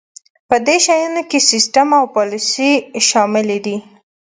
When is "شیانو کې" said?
0.85-1.39